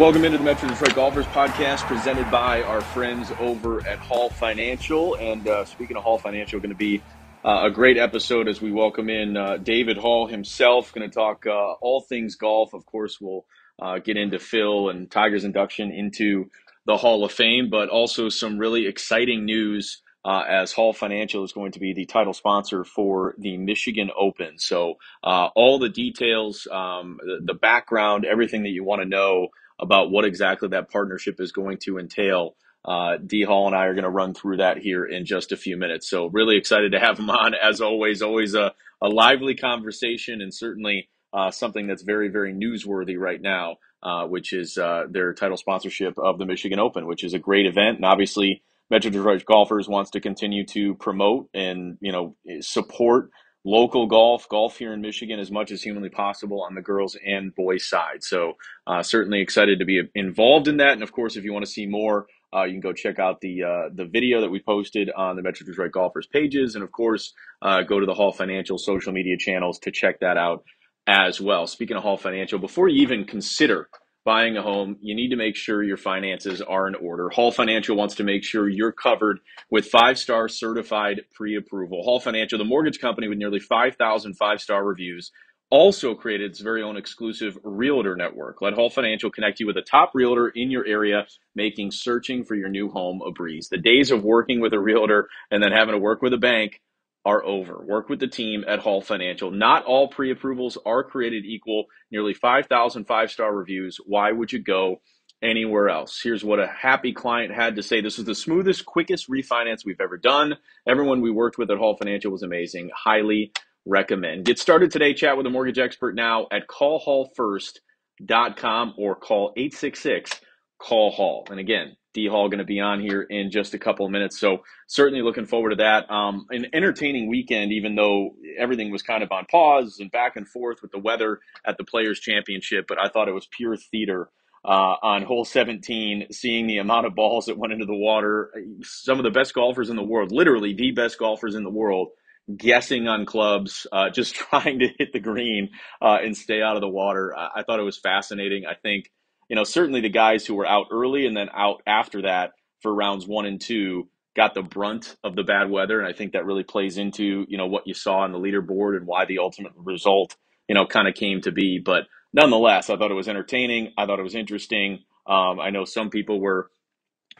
[0.00, 5.14] Welcome into the Metro Detroit Golfers Podcast, presented by our friends over at Hall Financial.
[5.16, 7.02] And uh, speaking of Hall Financial, going to be
[7.44, 10.90] uh, a great episode as we welcome in uh, David Hall himself.
[10.94, 12.72] Going to talk uh, all things golf.
[12.72, 13.44] Of course, we'll
[13.78, 16.50] uh, get into Phil and Tiger's induction into
[16.86, 21.52] the Hall of Fame, but also some really exciting news uh, as Hall Financial is
[21.52, 24.58] going to be the title sponsor for the Michigan Open.
[24.58, 29.48] So, uh, all the details, um, the, the, background, everything that you want to know
[29.80, 32.56] about what exactly that partnership is going to entail.
[32.84, 35.56] Uh, D Hall and I are going to run through that here in just a
[35.56, 36.08] few minutes.
[36.08, 37.54] So, really excited to have him on.
[37.54, 43.18] As always, always a, a lively conversation and certainly uh, something that's very, very newsworthy
[43.18, 47.34] right now, uh, which is uh, their title sponsorship of the Michigan Open, which is
[47.34, 47.96] a great event.
[47.96, 53.30] And obviously, Metro Detroit Golfers wants to continue to promote and you know support
[53.64, 57.54] local golf, golf here in Michigan as much as humanly possible on the girls and
[57.54, 58.22] boys side.
[58.22, 58.54] So
[58.86, 60.92] uh, certainly excited to be involved in that.
[60.92, 63.40] And of course, if you want to see more, uh, you can go check out
[63.40, 66.90] the uh, the video that we posted on the Metro Detroit Golfers pages, and of
[66.90, 70.64] course, uh, go to the Hall Financial social media channels to check that out
[71.06, 71.66] as well.
[71.68, 73.88] Speaking of Hall Financial, before you even consider
[74.24, 77.28] buying a home, you need to make sure your finances are in order.
[77.30, 79.40] Hall Financial wants to make sure you're covered
[79.70, 82.02] with five star certified pre approval.
[82.02, 85.30] Hall Financial, the mortgage company with nearly 5,000 five star reviews,
[85.70, 88.60] also created its very own exclusive realtor network.
[88.60, 92.56] Let Hall Financial connect you with a top realtor in your area, making searching for
[92.56, 93.68] your new home a breeze.
[93.70, 96.80] The days of working with a realtor and then having to work with a bank
[97.24, 97.82] are over.
[97.84, 99.50] Work with the team at Hall Financial.
[99.50, 101.84] Not all pre approvals are created equal.
[102.10, 103.98] Nearly 5,000 five star reviews.
[104.06, 105.00] Why would you go
[105.42, 106.20] anywhere else?
[106.22, 110.00] Here's what a happy client had to say This was the smoothest, quickest refinance we've
[110.00, 110.56] ever done.
[110.86, 112.90] Everyone we worked with at Hall Financial was amazing.
[112.94, 113.52] Highly
[113.86, 114.44] recommend.
[114.46, 115.14] Get started today.
[115.14, 120.40] Chat with a mortgage expert now at callhallfirst.com or call 866
[120.80, 121.46] call Hall.
[121.50, 124.38] And again, D Hall going to be on here in just a couple of minutes.
[124.38, 126.10] So certainly looking forward to that.
[126.10, 130.48] Um, an entertaining weekend, even though everything was kind of on pause and back and
[130.48, 132.86] forth with the weather at the Players Championship.
[132.88, 134.30] But I thought it was pure theater
[134.64, 138.50] uh, on hole 17, seeing the amount of balls that went into the water.
[138.82, 142.08] Some of the best golfers in the world, literally the best golfers in the world,
[142.56, 145.70] guessing on clubs, uh, just trying to hit the green
[146.02, 147.34] uh, and stay out of the water.
[147.36, 148.64] I, I thought it was fascinating.
[148.66, 149.10] I think
[149.50, 152.52] you know, certainly the guys who were out early and then out after that
[152.82, 155.98] for rounds one and two got the brunt of the bad weather.
[155.98, 158.96] And I think that really plays into, you know, what you saw on the leaderboard
[158.96, 160.36] and why the ultimate result,
[160.68, 161.80] you know, kind of came to be.
[161.84, 163.92] But nonetheless, I thought it was entertaining.
[163.98, 165.00] I thought it was interesting.
[165.26, 166.70] Um, I know some people were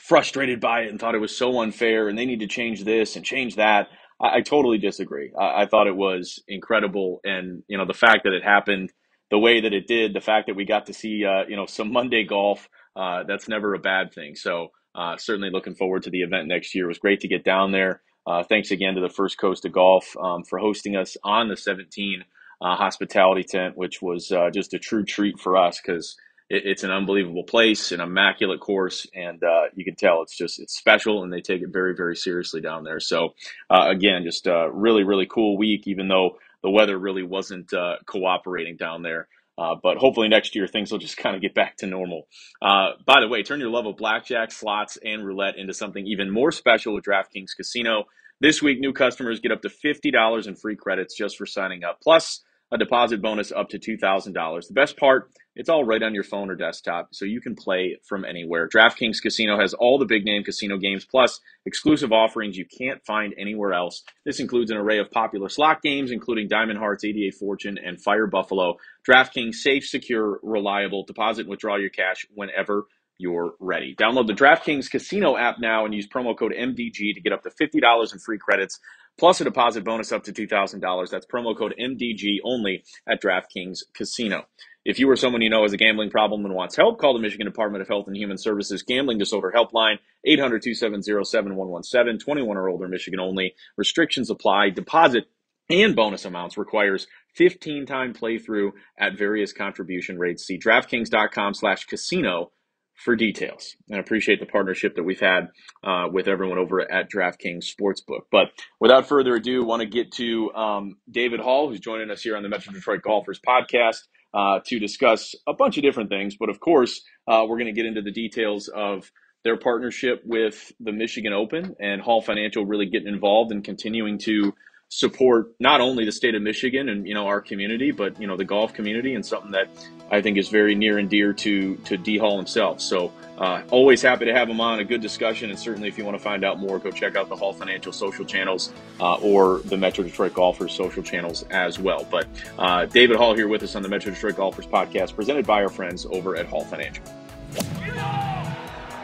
[0.00, 3.14] frustrated by it and thought it was so unfair and they need to change this
[3.14, 3.88] and change that.
[4.20, 5.32] I, I totally disagree.
[5.38, 7.20] I, I thought it was incredible.
[7.22, 8.92] And, you know, the fact that it happened
[9.30, 11.66] the way that it did, the fact that we got to see uh, you know
[11.66, 14.34] some Monday golf, uh, that's never a bad thing.
[14.34, 16.84] So uh, certainly looking forward to the event next year.
[16.84, 18.02] It was great to get down there.
[18.26, 21.56] Uh, thanks again to the First Coast of Golf um, for hosting us on the
[21.56, 22.24] 17
[22.60, 26.16] uh, hospitality tent, which was uh, just a true treat for us because
[26.48, 29.40] it, it's an unbelievable place, an immaculate course, and
[29.74, 32.84] you can tell it's just it's special, and they take it very very seriously down
[32.84, 33.00] there.
[33.00, 33.34] So
[33.70, 38.76] again, just a really really cool week, even though the weather really wasn't uh, cooperating
[38.76, 39.28] down there.
[39.58, 42.26] Uh, but hopefully next year things will just kind of get back to normal.
[42.62, 46.30] Uh, by the way, turn your love of blackjack, slots, and roulette into something even
[46.30, 48.04] more special with DraftKings Casino.
[48.40, 51.98] This week, new customers get up to $50 in free credits just for signing up.
[52.02, 54.68] Plus, a deposit bonus up to $2,000.
[54.68, 57.98] The best part, it's all right on your phone or desktop, so you can play
[58.06, 58.68] from anywhere.
[58.68, 63.34] DraftKings Casino has all the big name casino games, plus exclusive offerings you can't find
[63.36, 64.02] anywhere else.
[64.24, 68.28] This includes an array of popular slot games, including Diamond Hearts, 88 Fortune, and Fire
[68.28, 68.76] Buffalo.
[69.08, 71.04] DraftKings, safe, secure, reliable.
[71.04, 72.86] Deposit and withdraw your cash whenever
[73.18, 73.94] you're ready.
[73.94, 77.50] Download the DraftKings Casino app now and use promo code MDG to get up to
[77.50, 78.80] $50 in free credits
[79.20, 81.10] plus a deposit bonus up to $2,000.
[81.10, 84.46] That's promo code MDG only at DraftKings Casino.
[84.82, 87.20] If you or someone you know has a gambling problem and wants help, call the
[87.20, 92.70] Michigan Department of Health and Human Services Gambling Disorder Helpline, 800 270 7117, 21 or
[92.70, 93.54] older, Michigan only.
[93.76, 94.70] Restrictions apply.
[94.70, 95.26] Deposit
[95.68, 100.46] and bonus amounts requires 15 time playthrough at various contribution rates.
[100.46, 102.52] See DraftKings.com slash casino
[103.00, 103.76] for details.
[103.88, 105.48] And I appreciate the partnership that we've had
[105.82, 108.22] uh, with everyone over at DraftKings Sportsbook.
[108.30, 108.48] But
[108.78, 112.42] without further ado, want to get to um, David Hall, who's joining us here on
[112.42, 114.02] the Metro Detroit Golfers podcast
[114.34, 116.36] uh, to discuss a bunch of different things.
[116.38, 119.10] But of course, uh, we're going to get into the details of
[119.44, 124.52] their partnership with the Michigan Open and Hall Financial really getting involved and continuing to
[124.90, 128.36] support not only the state of Michigan and you know our community, but you know
[128.36, 129.68] the golf community, and something that
[130.10, 132.80] I think is very near and dear to to D Hall himself.
[132.80, 134.80] So uh, always happy to have him on.
[134.80, 137.28] A good discussion, and certainly if you want to find out more, go check out
[137.28, 142.06] the Hall Financial social channels uh, or the Metro Detroit Golfers social channels as well.
[142.10, 142.26] But
[142.58, 145.70] uh, David Hall here with us on the Metro Detroit Golfers podcast, presented by our
[145.70, 147.04] friends over at Hall Financial.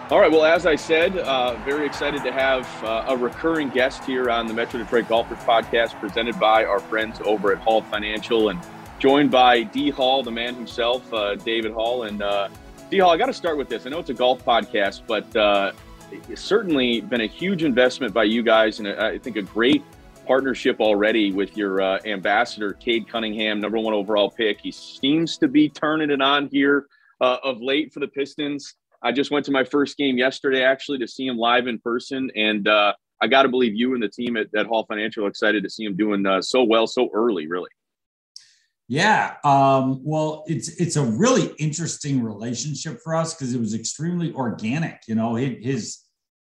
[0.08, 0.31] All right.
[0.31, 4.47] Well, as I said, uh, very excited to have uh, a recurring guest here on
[4.47, 8.61] the Metro Detroit Golfers podcast, presented by our friends over at Hall Financial, and
[9.00, 12.05] joined by D Hall, the man himself, uh, David Hall.
[12.05, 12.50] And uh,
[12.88, 13.85] D Hall, I got to start with this.
[13.85, 15.73] I know it's a golf podcast, but uh,
[16.12, 19.82] it's certainly been a huge investment by you guys, and I think a great
[20.25, 24.61] partnership already with your uh, ambassador, Cade Cunningham, number one overall pick.
[24.61, 26.87] He seems to be turning it on here
[27.20, 28.76] of late for the Pistons.
[29.06, 32.29] I just went to my first game yesterday, actually, to see him live in person,
[32.35, 32.93] and uh,
[33.23, 35.70] I got to believe you and the team at, at, Hall Financial are excited to
[35.70, 37.70] see him doing uh, so well so early, really.
[38.88, 44.32] Yeah, um, well, it's it's a really interesting relationship for us because it was extremely
[44.32, 45.03] organic.
[45.06, 45.99] You know, his, his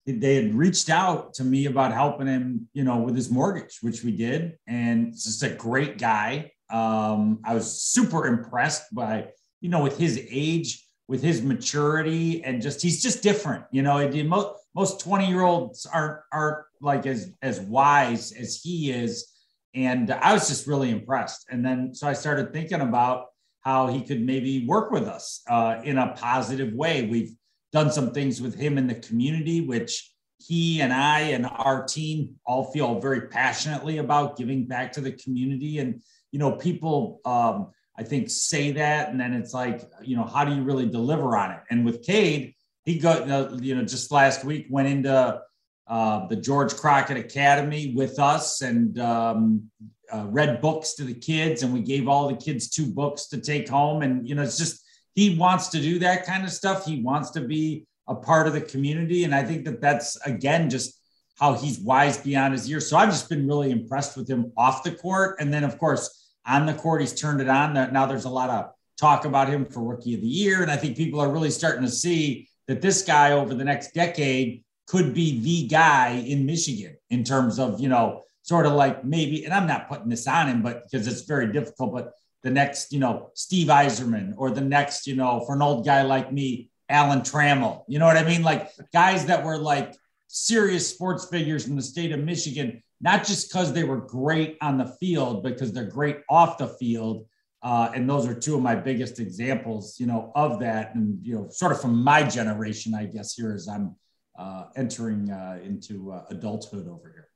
[0.06, 4.02] they had reached out to me about helping him, you know, with his mortgage, which
[4.02, 6.50] we did, and just a great guy.
[6.70, 9.28] Um, I was super impressed by,
[9.61, 13.64] you know, with his age with his maturity and just he's just different.
[13.70, 18.90] You know, most most 20 year olds aren't aren't like as as wise as he
[18.90, 19.30] is.
[19.74, 21.46] And I was just really impressed.
[21.50, 23.26] And then so I started thinking about
[23.60, 27.06] how he could maybe work with us uh, in a positive way.
[27.06, 27.32] We've
[27.72, 32.36] done some things with him in the community, which he and I and our team
[32.46, 35.78] all feel very passionately about giving back to the community.
[35.78, 39.11] And you know, people um, I think, say that.
[39.11, 41.61] And then it's like, you know, how do you really deliver on it?
[41.70, 42.55] And with Cade,
[42.85, 43.26] he got,
[43.62, 45.41] you know, just last week went into
[45.87, 49.70] uh, the George Crockett Academy with us and um,
[50.12, 51.62] uh, read books to the kids.
[51.62, 54.02] And we gave all the kids two books to take home.
[54.02, 56.85] And, you know, it's just, he wants to do that kind of stuff.
[56.85, 59.25] He wants to be a part of the community.
[59.25, 61.00] And I think that that's, again, just
[61.38, 62.88] how he's wise beyond his years.
[62.88, 65.37] So I've just been really impressed with him off the court.
[65.40, 67.00] And then, of course, on the court.
[67.00, 67.75] He's turned it on.
[67.75, 70.62] Now there's a lot of talk about him for rookie of the year.
[70.62, 73.93] And I think people are really starting to see that this guy over the next
[73.93, 79.05] decade could be the guy in Michigan in terms of, you know, sort of like
[79.05, 82.12] maybe, and I'm not putting this on him, but because it's very difficult, but
[82.43, 86.02] the next, you know, Steve Yzerman or the next, you know, for an old guy
[86.02, 87.85] like me, Alan Trammell.
[87.88, 88.43] You know what I mean?
[88.43, 89.94] Like guys that were like
[90.29, 94.78] serious sports figures in the state of Michigan not just because they were great on
[94.78, 97.26] the field, because they're great off the field.
[97.62, 100.94] Uh, and those are two of my biggest examples, you know, of that.
[100.94, 103.94] And you know, sort of from my generation, I guess here as I'm
[104.38, 107.28] uh, entering uh, into uh, adulthood over here.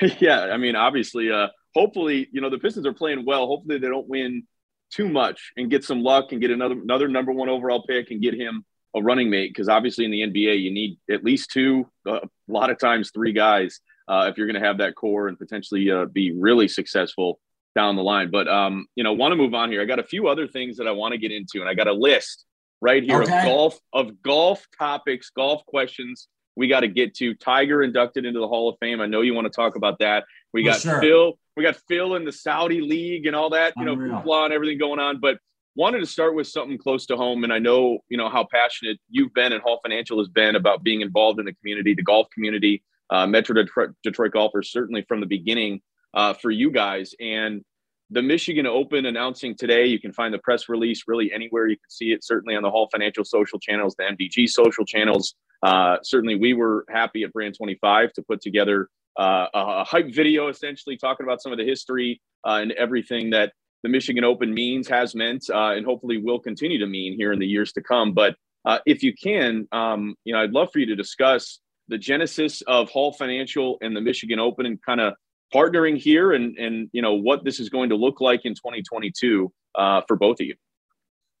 [0.00, 0.52] Yeah, yeah.
[0.52, 3.46] I mean, obviously, uh, hopefully, you know, the Pistons are playing well.
[3.46, 4.42] Hopefully, they don't win
[4.90, 8.20] too much and get some luck and get another another number one overall pick and
[8.20, 8.64] get him
[8.96, 9.50] a running mate.
[9.50, 13.12] Because obviously, in the NBA, you need at least two, uh, a lot of times
[13.12, 16.68] three guys uh, if you're going to have that core and potentially uh, be really
[16.68, 17.40] successful
[17.74, 18.30] down the line.
[18.30, 19.82] But um, you know, want to move on here.
[19.82, 21.86] I got a few other things that I want to get into, and I got
[21.86, 22.44] a list
[22.80, 23.38] right here okay.
[23.38, 27.34] of golf of golf topics, golf questions we got to get to.
[27.34, 29.00] Tiger inducted into the Hall of Fame.
[29.00, 30.24] I know you want to talk about that.
[30.52, 31.00] We got sure.
[31.00, 31.38] Phil.
[31.56, 33.74] We got Phil in the Saudi League and all that.
[33.76, 34.12] You Unreal.
[34.12, 35.38] know, hoopla and everything going on, but.
[35.78, 38.98] Wanted to start with something close to home, and I know you know how passionate
[39.10, 42.28] you've been and Hall Financial has been about being involved in the community, the golf
[42.30, 45.80] community, uh, Metro Detroit, Detroit golfers certainly from the beginning
[46.14, 47.14] uh, for you guys.
[47.20, 47.62] And
[48.10, 51.90] the Michigan Open announcing today, you can find the press release really anywhere you can
[51.90, 55.34] see it, certainly on the Hall Financial social channels, the MDG social channels.
[55.62, 60.48] Uh, certainly, we were happy at Brand 25 to put together uh, a, hype video
[60.48, 64.86] essentially talking about some of the history uh, and everything that the Michigan Open means,
[64.88, 68.12] has meant, uh, and hopefully will continue to mean here in the years to come.
[68.12, 68.36] But
[68.84, 72.90] if you can, um, you know, I'd love for you to discuss the genesis of
[72.90, 75.14] Hall Financial and the Michigan Open and kind of
[75.54, 79.52] partnering here and and you know what this is going to look like in 2022
[79.74, 80.54] uh, for both of you.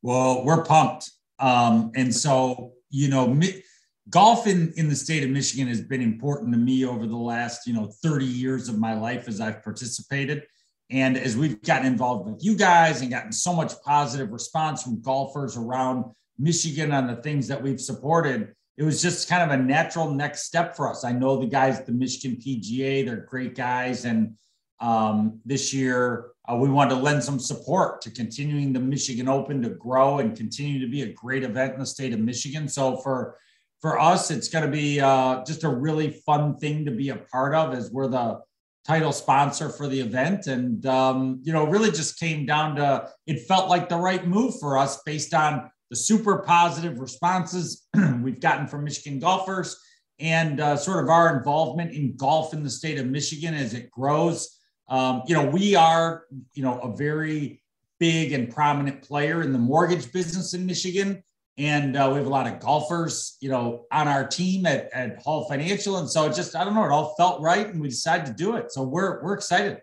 [0.02, 3.62] Well, we're pumped, um, and so you know, mi-
[4.10, 7.66] golf in in the state of Michigan has been important to me over the last
[7.66, 10.44] you know 30 years of my life as I've participated.
[10.88, 15.02] And as we've gotten involved with you guys and gotten so much positive response from
[15.02, 16.04] golfers around
[16.38, 20.42] Michigan on the things that we've supported, it was just kind of a natural next
[20.42, 21.04] step for us.
[21.04, 24.04] I know the guys at the Michigan PGA, they're great guys.
[24.04, 24.36] And
[24.80, 29.62] um, this year, uh, we wanted to lend some support to continuing the Michigan Open
[29.62, 32.68] to grow and continue to be a great event in the state of Michigan.
[32.68, 33.38] So for
[33.80, 37.16] for us, it's going to be uh, just a really fun thing to be a
[37.16, 38.40] part of as we're the
[38.86, 40.46] title sponsor for the event.
[40.46, 44.58] And, um, you know, really just came down to it felt like the right move
[44.58, 47.86] for us based on the super positive responses
[48.22, 49.76] we've gotten from Michigan golfers
[50.18, 53.90] and uh, sort of our involvement in golf in the state of Michigan as it
[53.90, 54.58] grows.
[54.88, 56.24] Um, you know, we are,
[56.54, 57.62] you know, a very
[57.98, 61.22] big and prominent player in the mortgage business in Michigan.
[61.58, 65.22] And uh, we have a lot of golfers, you know, on our team at, at
[65.22, 65.96] Hall Financial.
[65.96, 68.32] And so it just, I don't know, it all felt right and we decided to
[68.32, 68.72] do it.
[68.72, 69.80] So we're, we're excited.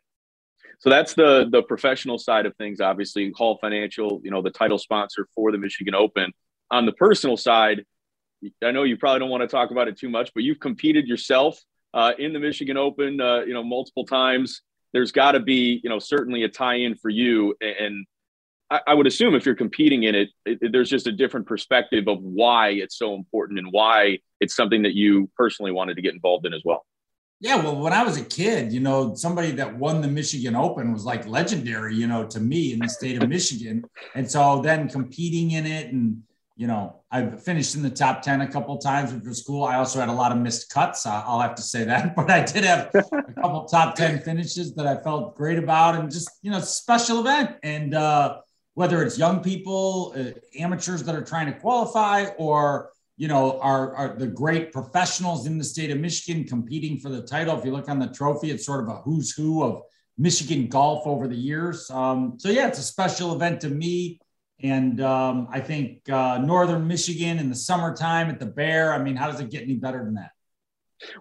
[0.83, 2.81] So that's the the professional side of things.
[2.81, 6.33] Obviously, Hall Financial, you know, the title sponsor for the Michigan Open.
[6.71, 7.85] On the personal side,
[8.61, 11.07] I know you probably don't want to talk about it too much, but you've competed
[11.07, 11.57] yourself
[11.93, 14.61] uh, in the Michigan Open, uh, you know, multiple times.
[14.91, 18.05] There's got to be, you know, certainly a tie-in for you, and
[18.69, 21.47] I, I would assume if you're competing in it, it, it, there's just a different
[21.47, 26.01] perspective of why it's so important and why it's something that you personally wanted to
[26.01, 26.85] get involved in as well.
[27.43, 30.93] Yeah, well, when I was a kid, you know, somebody that won the Michigan Open
[30.93, 33.83] was like legendary, you know, to me in the state of Michigan.
[34.15, 36.23] And so then competing in it and
[36.55, 39.65] you know, I finished in the top 10 a couple times, which was cool.
[39.65, 41.05] I also had a lot of missed cuts.
[41.05, 44.87] I'll have to say that, but I did have a couple top 10 finishes that
[44.87, 47.57] I felt great about and just, you know, special event.
[47.63, 48.37] And uh,
[48.75, 52.91] whether it's young people, uh, amateurs that are trying to qualify or
[53.23, 57.21] you know, are, are the great professionals in the state of Michigan competing for the
[57.21, 57.57] title.
[57.57, 59.83] If you look on the trophy, it's sort of a who's who of
[60.17, 61.89] Michigan golf over the years.
[61.89, 64.19] Um, so yeah, it's a special event to me.
[64.61, 68.91] And um, I think uh, Northern Michigan in the summertime at the Bear.
[68.91, 70.31] I mean, how does it get any better than that?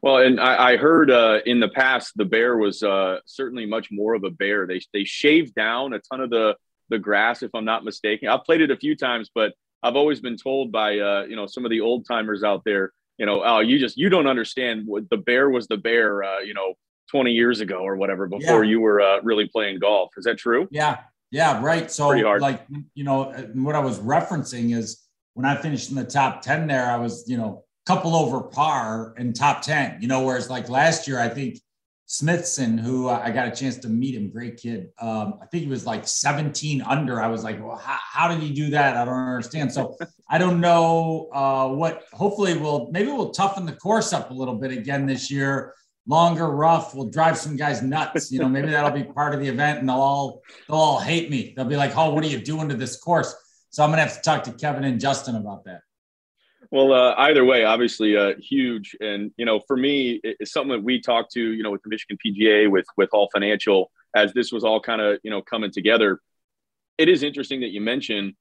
[0.02, 3.92] Well, and I, I heard uh, in the past the Bear was uh, certainly much
[3.92, 4.66] more of a bear.
[4.66, 6.56] They they shaved down a ton of the
[6.88, 8.28] the grass, if I'm not mistaken.
[8.28, 9.52] I've played it a few times, but
[9.82, 12.92] I've always been told by uh, you know some of the old timers out there,
[13.18, 16.40] you know, oh, you just you don't understand what the bear was the bear, uh,
[16.40, 16.74] you know,
[17.10, 18.70] 20 years ago or whatever before yeah.
[18.70, 20.10] you were uh, really playing golf.
[20.16, 20.68] Is that true?
[20.70, 20.98] Yeah,
[21.30, 21.90] yeah, right.
[21.90, 25.02] So like you know what I was referencing is
[25.34, 29.14] when I finished in the top 10 there, I was you know couple over par
[29.18, 30.00] in top 10.
[30.00, 31.58] You know, whereas like last year, I think
[32.12, 34.90] Smithson, who I got a chance to meet him, great kid.
[34.98, 37.22] Um, I think he was like 17 under.
[37.22, 38.98] I was like, well, how, how did he do that?
[38.98, 39.72] I don't understand.
[39.72, 39.96] So
[40.28, 42.02] I don't know uh, what.
[42.12, 45.72] Hopefully, we'll maybe we'll toughen the course up a little bit again this year.
[46.06, 46.94] Longer, rough.
[46.94, 48.30] We'll drive some guys nuts.
[48.30, 51.30] You know, maybe that'll be part of the event, and they'll all they'll all hate
[51.30, 51.54] me.
[51.56, 53.34] They'll be like, "Oh, what are you doing to this course?"
[53.70, 55.80] So I'm gonna have to talk to Kevin and Justin about that.
[56.72, 60.82] Well, uh, either way, obviously, uh, huge, and you know, for me, it's something that
[60.82, 64.52] we talked to, you know, with the Michigan PGA, with with Hall Financial, as this
[64.52, 66.18] was all kind of, you know, coming together.
[66.96, 68.32] It is interesting that you mentioned,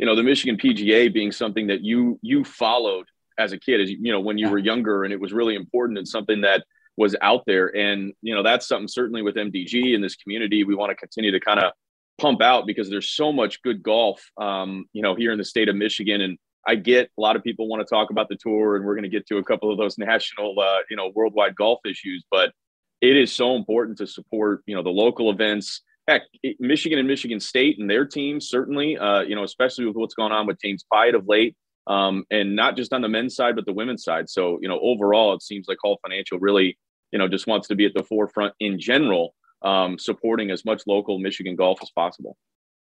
[0.00, 3.06] you know, the Michigan PGA being something that you you followed
[3.38, 4.52] as a kid, as you know, when you yeah.
[4.52, 6.64] were younger, and it was really important and something that
[6.96, 10.74] was out there, and you know, that's something certainly with MDG in this community we
[10.74, 11.72] want to continue to kind of
[12.18, 15.68] pump out because there's so much good golf, um, you know, here in the state
[15.68, 18.76] of Michigan and I get a lot of people want to talk about the tour,
[18.76, 21.54] and we're going to get to a couple of those national, uh, you know, worldwide
[21.56, 22.24] golf issues.
[22.30, 22.52] But
[23.00, 25.82] it is so important to support, you know, the local events.
[26.08, 26.22] Heck,
[26.60, 30.32] Michigan and Michigan State and their teams certainly, uh, you know, especially with what's going
[30.32, 31.56] on with James Piot of late,
[31.88, 34.30] um, and not just on the men's side but the women's side.
[34.30, 36.78] So, you know, overall, it seems like Hall Financial really,
[37.10, 40.82] you know, just wants to be at the forefront in general, um, supporting as much
[40.86, 42.36] local Michigan golf as possible.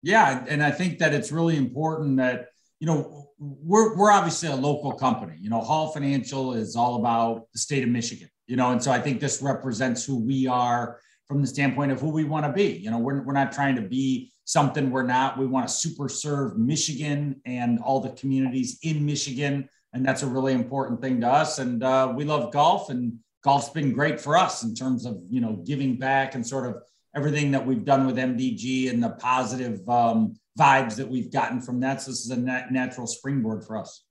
[0.01, 4.57] Yeah, and I think that it's really important that you know, we're we're obviously a
[4.57, 5.37] local company.
[5.41, 8.29] You know, Hall Financial is all about the state of Michigan.
[8.47, 12.01] You know, and so I think this represents who we are from the standpoint of
[12.01, 12.79] who we want to be.
[12.79, 15.39] You know, we're we're not trying to be something we're not.
[15.39, 20.27] We want to super serve Michigan and all the communities in Michigan, and that's a
[20.27, 21.59] really important thing to us.
[21.59, 25.41] And uh, we love golf, and golf's been great for us in terms of you
[25.41, 26.83] know giving back and sort of
[27.15, 31.81] everything that we've done with MDG and the positive um, vibes that we've gotten from
[31.81, 32.03] that.
[32.03, 34.05] So this is a nat- natural springboard for us.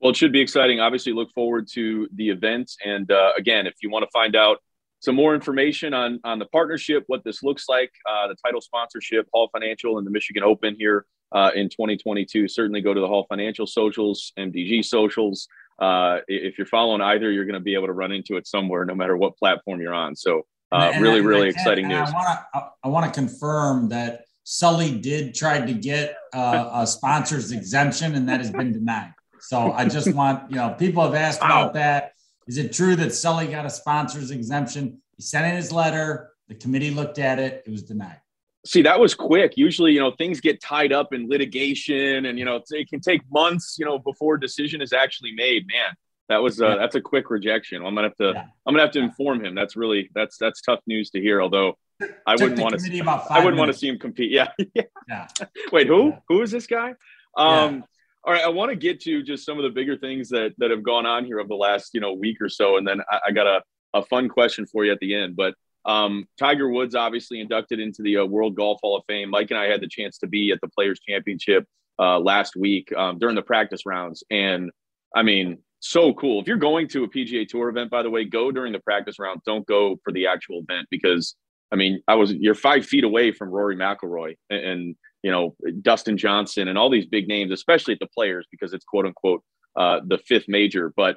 [0.00, 0.80] Well, it should be exciting.
[0.80, 2.72] Obviously, look forward to the event.
[2.84, 4.58] And uh, again, if you want to find out
[4.98, 9.28] some more information on on the partnership, what this looks like, uh, the title sponsorship,
[9.32, 13.26] Hall Financial, and the Michigan Open here uh, in 2022, certainly go to the Hall
[13.28, 15.46] Financial socials, MDG socials.
[15.78, 18.84] Uh, if you're following either, you're going to be able to run into it somewhere,
[18.84, 20.14] no matter what platform you're on.
[20.14, 22.08] So, uh, really, really exciting news.
[22.08, 26.86] I want to I want to confirm that Sully did try to get uh, a
[26.86, 29.12] sponsor's exemption, and that has been denied.
[29.40, 32.12] So I just want, you know, people have asked about that.
[32.46, 35.00] Is it true that Sully got a sponsor's exemption?
[35.16, 36.30] He sent in his letter.
[36.48, 37.62] The committee looked at it.
[37.66, 38.20] It was denied.
[38.64, 39.56] See, that was quick.
[39.56, 43.22] Usually, you know, things get tied up in litigation, and you know, it can take
[43.30, 45.66] months, you know, before a decision is actually made.
[45.66, 45.94] Man,
[46.28, 46.76] that was uh, yeah.
[46.76, 47.84] that's a quick rejection.
[47.84, 48.44] I'm gonna have to yeah.
[48.66, 49.54] I'm gonna have to inform him.
[49.54, 51.42] That's really that's that's tough news to hear.
[51.42, 51.76] Although
[52.26, 54.30] I wouldn't want to I wouldn't want to see him compete.
[54.30, 54.48] Yeah.
[55.08, 55.28] yeah.
[55.72, 56.94] Wait, who who is this guy?
[57.36, 57.84] Um,
[58.24, 60.70] all right, I want to get to just some of the bigger things that that
[60.70, 63.20] have gone on here over the last you know week or so, and then I,
[63.28, 63.62] I got a
[63.94, 65.36] a fun question for you at the end.
[65.36, 65.54] But
[65.84, 69.30] um, Tiger Woods obviously inducted into the uh, World Golf Hall of Fame.
[69.30, 71.66] Mike and I had the chance to be at the Players Championship
[71.98, 74.70] uh, last week um, during the practice rounds, and
[75.14, 76.40] I mean, so cool.
[76.40, 79.18] If you're going to a PGA Tour event, by the way, go during the practice
[79.18, 79.40] round.
[79.44, 81.34] Don't go for the actual event because
[81.72, 85.54] I mean, I was you're five feet away from Rory McIlroy and, and you know
[85.80, 89.42] Dustin Johnson and all these big names, especially at the Players because it's quote unquote
[89.76, 90.92] uh, the fifth major.
[90.94, 91.16] But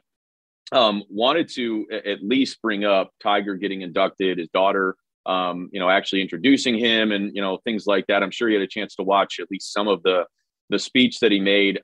[0.72, 4.96] um, wanted to at least bring up Tiger getting inducted, his daughter,
[5.26, 8.24] um, you know, actually introducing him, and you know things like that.
[8.24, 10.26] I'm sure you had a chance to watch at least some of the
[10.70, 11.80] the speech that he made.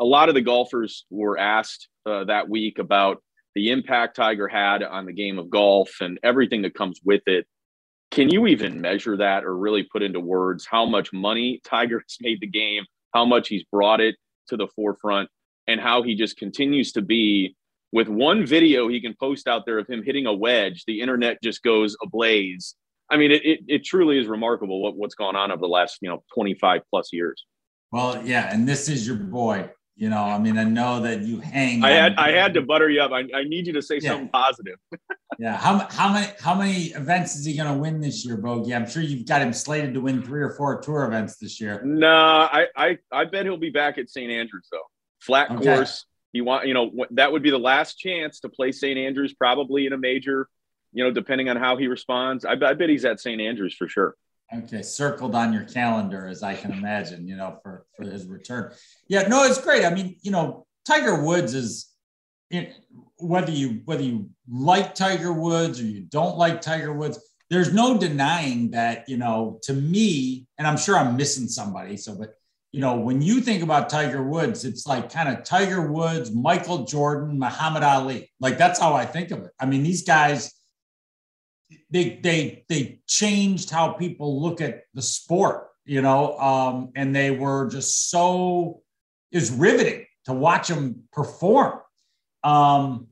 [0.00, 3.22] A lot of the golfers were asked uh, that week about
[3.54, 7.46] the impact Tiger had on the game of golf and everything that comes with it.
[8.14, 12.16] Can you even measure that or really put into words how much money Tiger has
[12.20, 14.14] made the game, how much he's brought it
[14.48, 15.28] to the forefront,
[15.66, 17.56] and how he just continues to be
[17.90, 21.38] with one video he can post out there of him hitting a wedge, the internet
[21.42, 22.76] just goes ablaze.
[23.10, 25.98] I mean, it, it, it truly is remarkable what, what's gone on over the last,
[26.00, 27.44] you know, 25 plus years.
[27.92, 28.52] Well, yeah.
[28.52, 31.84] And this is your boy, you know, I mean, I know that you hang.
[31.84, 33.12] I had, I had to butter you up.
[33.12, 34.10] I, I need you to say yeah.
[34.10, 34.76] something positive.
[35.38, 35.56] yeah.
[35.56, 38.74] How, how many, how many events is he going to win this year, Bogey?
[38.74, 41.82] I'm sure you've got him slated to win three or four tour events this year.
[41.84, 44.30] No, I, I, I bet he'll be back at St.
[44.30, 44.78] Andrews though.
[45.20, 45.76] Flat okay.
[45.76, 48.98] course he want, you know, that would be the last chance to play St.
[48.98, 50.48] Andrews, probably in a major.
[50.92, 53.40] You know, depending on how he responds, I, I bet he's at St.
[53.40, 54.16] Andrews for sure.
[54.52, 57.26] Okay, circled on your calendar, as I can imagine.
[57.26, 58.72] You know, for for his return.
[59.08, 59.84] Yeah, no, it's great.
[59.84, 61.90] I mean, you know, Tiger Woods is.
[62.50, 62.74] It,
[63.24, 67.18] whether you whether you like Tiger Woods or you don't like Tiger Woods,
[67.50, 71.96] there's no denying that you know to me, and I'm sure I'm missing somebody.
[71.96, 72.34] So, but
[72.72, 76.84] you know, when you think about Tiger Woods, it's like kind of Tiger Woods, Michael
[76.84, 78.32] Jordan, Muhammad Ali.
[78.40, 79.52] Like that's how I think of it.
[79.60, 80.52] I mean, these guys,
[81.90, 87.30] they they they changed how people look at the sport, you know, um, and they
[87.30, 88.82] were just so
[89.30, 91.80] is riveting to watch them perform.
[92.42, 93.08] Um,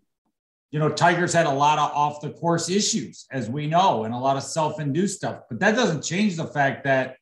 [0.73, 4.13] you know, Tiger's had a lot of off the course issues, as we know, and
[4.13, 7.17] a lot of self induced stuff, but that doesn't change the fact that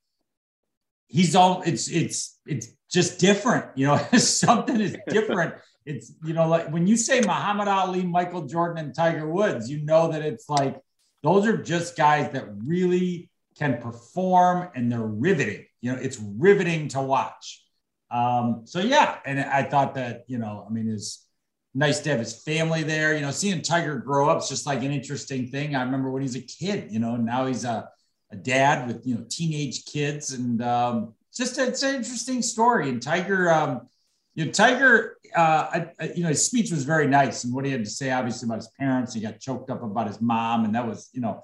[1.10, 5.54] he's all it's it's it's just different you know something is different.
[5.86, 9.82] It's you know like when you say muhammad ali michael jordan and tiger woods you
[9.82, 10.78] know that it's like
[11.22, 16.88] those are just guys that really can perform and they're riveting you know it's riveting
[16.88, 17.64] to watch.
[18.10, 21.26] Um so yeah and i thought that you know i mean it's
[21.74, 24.82] nice to have his family there you know seeing tiger grow up is just like
[24.82, 27.88] an interesting thing i remember when he's a kid you know now he's a
[28.32, 32.88] a dad with you know teenage kids, and um, just a, it's an interesting story.
[32.88, 33.88] And Tiger, um,
[34.34, 37.64] you know, Tiger, uh, I, I, you know, his speech was very nice, and what
[37.64, 39.14] he had to say, obviously, about his parents.
[39.14, 41.42] He got choked up about his mom, and that was, you know,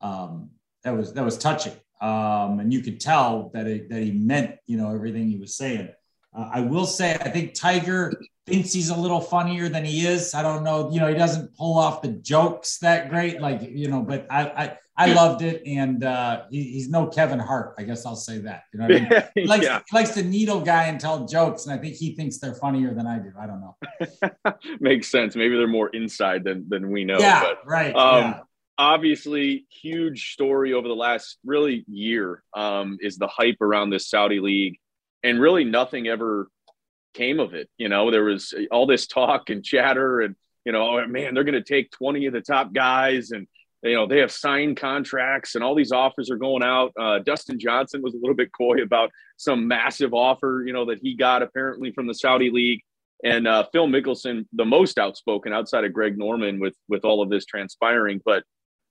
[0.00, 0.50] um,
[0.84, 1.72] that was that was touching.
[2.00, 5.56] Um, and you could tell that it, that he meant, you know, everything he was
[5.56, 5.88] saying.
[6.36, 8.12] Uh, I will say, I think Tiger
[8.46, 10.34] thinks he's a little funnier than he is.
[10.34, 13.88] I don't know, you know, he doesn't pull off the jokes that great, like you
[13.88, 14.02] know.
[14.02, 17.74] But I, I, I loved it, and uh, he, he's no Kevin Hart.
[17.76, 18.64] I guess I'll say that.
[18.72, 19.10] You know, I mean?
[19.34, 19.80] he likes yeah.
[19.88, 22.94] he likes to needle guy and tell jokes, and I think he thinks they're funnier
[22.94, 23.32] than I do.
[23.38, 24.54] I don't know.
[24.80, 25.36] Makes sense.
[25.36, 27.18] Maybe they're more inside than than we know.
[27.18, 27.94] Yeah, but, right.
[27.94, 28.40] Um, yeah.
[28.78, 34.38] Obviously, huge story over the last really year um, is the hype around this Saudi
[34.38, 34.78] league,
[35.22, 36.48] and really nothing ever
[37.16, 37.68] came of it.
[37.78, 41.44] You know, there was all this talk and chatter, and you know, oh, man, they're
[41.44, 43.46] going to take twenty of the top guys and
[43.82, 46.92] you know they have signed contracts and all these offers are going out.
[46.98, 50.98] Uh, dustin johnson was a little bit coy about some massive offer you know that
[51.00, 52.80] he got apparently from the saudi league.
[53.24, 57.30] And uh, phil mickelson the most outspoken outside of greg norman with with all of
[57.30, 58.20] this transpiring.
[58.24, 58.44] But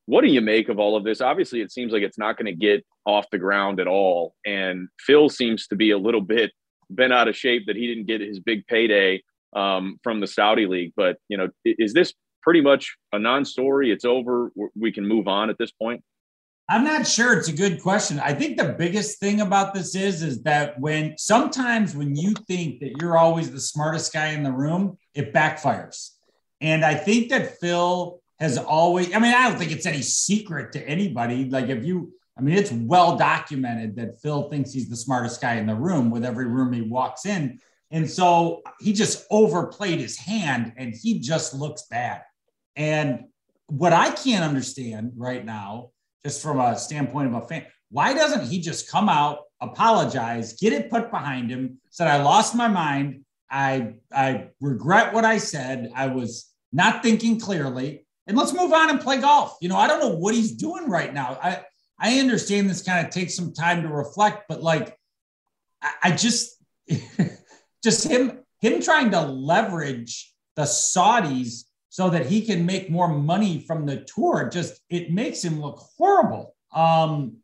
[0.08, 1.20] what do you make of all of this?
[1.20, 4.36] Obviously it seems like it's not going to get off the ground at all.
[4.46, 6.52] And phil seems to be a little bit
[6.90, 9.22] bent out of shape that he didn't get his big payday
[9.56, 12.14] um, from the saudi league but you know is this
[12.46, 13.92] pretty much a non-story.
[13.92, 14.52] It's over.
[14.76, 16.04] We can move on at this point.
[16.70, 17.38] I'm not sure.
[17.38, 18.20] It's a good question.
[18.20, 22.80] I think the biggest thing about this is is that when sometimes when you think
[22.80, 26.12] that you're always the smartest guy in the room, it backfires.
[26.62, 29.14] And I think that Phil has always.
[29.14, 31.50] I mean, I don't think it's any secret to anybody.
[31.50, 35.56] Like if you, I mean, it's well documented that Phil thinks he's the smartest guy
[35.56, 37.60] in the room with every room he walks in.
[37.92, 42.24] And so he just overplayed his hand and he just looks bad.
[42.76, 43.26] And
[43.68, 45.92] what I can't understand right now
[46.26, 47.68] just from a standpoint of a fan.
[47.92, 52.56] Why doesn't he just come out, apologize, get it put behind him, said, I lost
[52.56, 53.24] my mind.
[53.50, 55.92] I I regret what I said.
[55.96, 58.08] I was not thinking clearly.
[58.26, 59.56] And let's move on and play golf.
[59.62, 61.38] You know, I don't know what he's doing right now.
[61.44, 61.62] I
[62.00, 64.98] I understand this kind of takes some time to reflect, but like
[65.82, 66.58] I, I just
[67.84, 73.64] just him him trying to leverage the Saudis so that he can make more money
[73.66, 74.50] from the tour.
[74.52, 76.56] Just it makes him look horrible.
[76.74, 77.38] Um,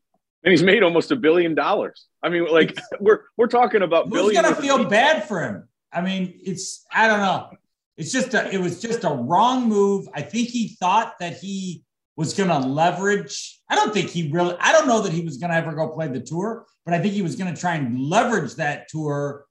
[0.43, 2.07] and he's made almost a billion dollars.
[2.23, 5.69] I mean, like we're we're talking about who's gonna feel bad for him?
[5.93, 7.51] I mean, it's I don't know.
[7.97, 10.07] It's just a it was just a wrong move.
[10.13, 13.59] I think he thought that he was gonna leverage.
[13.69, 14.55] I don't think he really.
[14.59, 17.13] I don't know that he was gonna ever go play the tour, but I think
[17.13, 19.45] he was gonna try and leverage that tour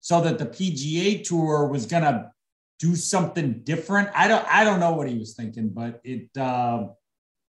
[0.00, 2.30] so that the PGA tour was gonna
[2.78, 4.10] do something different.
[4.14, 6.88] I don't I don't know what he was thinking, but it uh,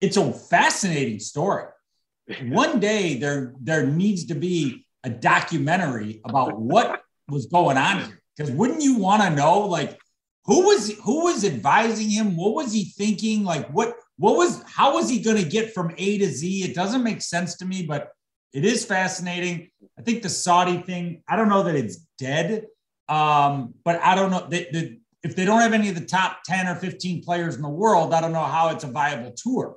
[0.00, 1.64] it's a fascinating story.
[2.44, 8.22] One day there there needs to be a documentary about what was going on here.
[8.36, 9.98] Because wouldn't you want to know like
[10.44, 12.36] who was who was advising him?
[12.36, 13.44] What was he thinking?
[13.44, 16.64] Like what what was how was he going to get from A to Z?
[16.64, 18.12] It doesn't make sense to me, but
[18.52, 19.70] it is fascinating.
[19.98, 22.66] I think the Saudi thing, I don't know that it's dead.
[23.08, 24.46] Um, but I don't know.
[24.48, 27.62] that the, if they don't have any of the top 10 or 15 players in
[27.62, 29.76] the world, I don't know how it's a viable tour.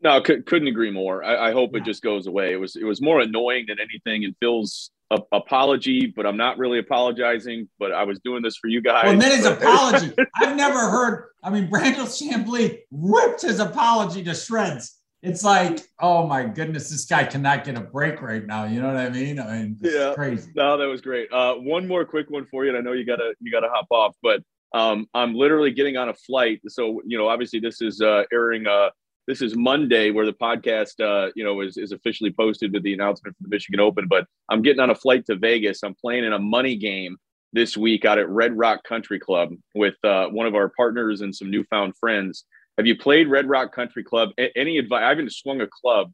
[0.00, 1.22] No, c- couldn't agree more.
[1.22, 1.80] I, I hope yeah.
[1.80, 2.52] it just goes away.
[2.52, 4.24] It was it was more annoying than anything.
[4.24, 7.68] And Phil's a- apology, but I'm not really apologizing.
[7.78, 9.04] But I was doing this for you guys.
[9.04, 10.12] Well, and then his apology.
[10.36, 11.28] I've never heard.
[11.42, 17.04] I mean, Brandel Chamblee ripped his apology to shreds it's like, oh my goodness, this
[17.04, 18.64] guy cannot get a break right now.
[18.64, 19.38] You know what I mean?
[19.38, 20.50] I mean, yeah, crazy.
[20.54, 21.30] No, that was great.
[21.30, 23.86] Uh, one more quick one for you, and I know you gotta you gotta hop
[23.90, 24.42] off, but
[24.72, 26.60] um, I'm literally getting on a flight.
[26.68, 28.66] So you know, obviously, this is uh, airing.
[28.66, 28.90] Uh,
[29.30, 32.92] this is Monday, where the podcast, uh, you know, is is officially posted with the
[32.92, 34.08] announcement for the Michigan Open.
[34.08, 35.84] But I'm getting on a flight to Vegas.
[35.84, 37.16] I'm playing in a money game
[37.52, 41.34] this week out at Red Rock Country Club with uh, one of our partners and
[41.34, 42.44] some newfound friends.
[42.76, 44.30] Have you played Red Rock Country Club?
[44.56, 45.02] Any advice?
[45.04, 46.12] I haven't swung a club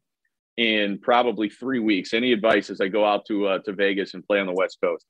[0.57, 2.13] in probably three weeks.
[2.13, 4.77] Any advice as I go out to uh, to Vegas and play on the West
[4.83, 5.05] Coast?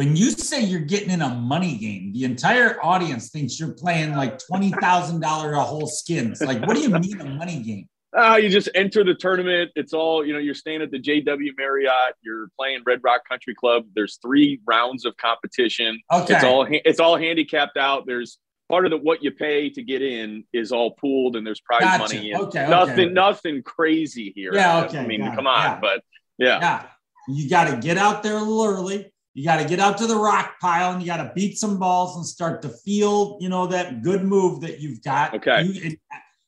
[0.00, 4.16] When you say you're getting in a money game, the entire audience thinks you're playing
[4.16, 6.40] like twenty thousand dollar a hole skins.
[6.40, 7.86] Like, what do you mean a money game?
[8.16, 9.70] Uh, you just enter the tournament.
[9.76, 12.14] It's all, you know, you're staying at the JW Marriott.
[12.22, 13.84] You're playing Red Rock Country Club.
[13.94, 16.00] There's three rounds of competition.
[16.10, 16.34] Okay.
[16.34, 18.06] It's all, it's all handicapped out.
[18.06, 18.38] There's
[18.70, 21.82] part of the what you pay to get in is all pooled and there's prize
[21.82, 21.98] gotcha.
[21.98, 22.30] money.
[22.30, 23.12] And okay, nothing, okay.
[23.12, 24.54] nothing crazy here.
[24.54, 24.98] Yeah, okay.
[25.00, 25.78] I mean, come on, yeah.
[25.78, 26.02] but
[26.38, 26.86] yeah, yeah.
[27.28, 29.12] You got to get out there a little early.
[29.34, 31.78] You got to get out to the rock pile and you got to beat some
[31.78, 35.34] balls and start to feel, you know, that good move that you've got.
[35.34, 35.62] Okay.
[35.62, 35.96] You,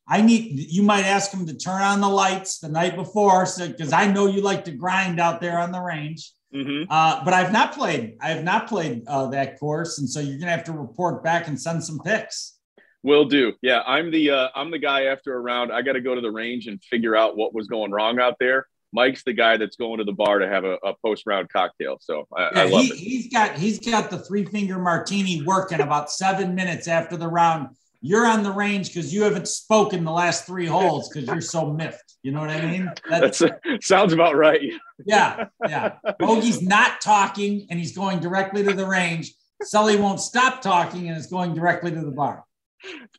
[0.09, 0.59] I need.
[0.59, 4.11] You might ask them to turn on the lights the night before, because so, I
[4.11, 6.33] know you like to grind out there on the range.
[6.55, 6.91] Mm-hmm.
[6.91, 8.17] Uh, but I've not played.
[8.21, 11.49] I have not played uh, that course, and so you're gonna have to report back
[11.49, 12.59] and send some pics.
[13.05, 13.55] Will do.
[13.63, 15.73] Yeah, I'm the uh, I'm the guy after a round.
[15.73, 18.37] I got to go to the range and figure out what was going wrong out
[18.39, 18.67] there.
[18.93, 21.99] Mike's the guy that's going to the bar to have a, a post round cocktail.
[22.01, 22.99] So I, yeah, I love he, it.
[22.99, 27.69] He's got he's got the three finger martini working about seven minutes after the round
[28.05, 31.73] you're on the range because you haven't spoken the last three holes because you're so
[31.73, 32.17] miffed.
[32.25, 32.91] You know what I mean?
[33.09, 34.61] That's, That's a, sounds about right.
[35.07, 35.95] yeah, yeah.
[36.19, 39.33] Bogey's not talking and he's going directly to the range.
[39.63, 42.45] Sully won't stop talking and is going directly to the bar.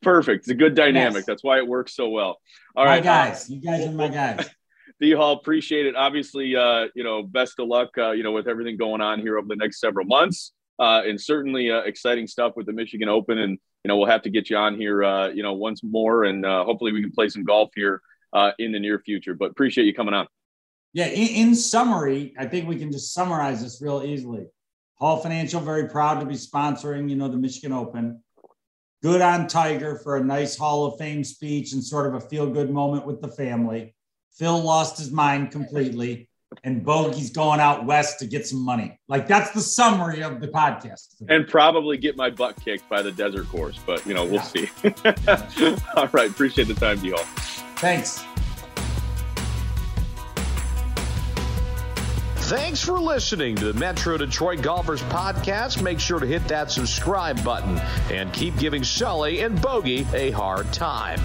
[0.02, 0.40] Perfect.
[0.40, 1.20] It's a good dynamic.
[1.20, 1.26] Yes.
[1.26, 2.40] That's why it works so well.
[2.76, 3.50] All right, my guys.
[3.50, 4.50] You guys are my guys.
[5.12, 5.96] Hall, appreciate it.
[5.96, 9.38] Obviously, uh, you know, best of luck, uh, you know, with everything going on here
[9.38, 10.54] over the next several months.
[10.80, 14.22] Uh, and certainly uh, exciting stuff with the Michigan Open and you know, we'll have
[14.22, 17.12] to get you on here, uh, you know, once more, and uh, hopefully we can
[17.12, 19.34] play some golf here uh, in the near future.
[19.34, 20.28] But appreciate you coming on.
[20.94, 21.08] Yeah.
[21.08, 24.46] In, in summary, I think we can just summarize this real easily.
[24.96, 28.24] Hall Financial very proud to be sponsoring, you know, the Michigan Open.
[29.02, 32.50] Good on Tiger for a nice Hall of Fame speech and sort of a feel
[32.50, 33.93] good moment with the family.
[34.36, 36.28] Phil lost his mind completely,
[36.64, 39.00] and Bogey's going out west to get some money.
[39.08, 41.08] Like that's the summary of the podcast.
[41.30, 44.42] And probably get my butt kicked by the desert course, but you know we'll yeah.
[44.42, 44.70] see.
[45.96, 47.24] all right, appreciate the time, you all.
[47.78, 48.24] Thanks.
[52.48, 55.82] Thanks for listening to the Metro Detroit Golfers Podcast.
[55.82, 57.80] Make sure to hit that subscribe button
[58.12, 61.22] and keep giving Sully and Bogey a hard time.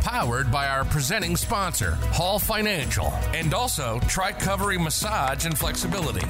[0.00, 6.26] Powered by our presenting sponsor, Hall Financial, and also Tricovery Massage and Flexibility.